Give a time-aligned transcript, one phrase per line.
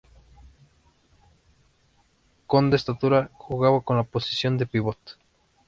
[2.47, 4.97] Con de estatura, jugaba en la posición de pívot.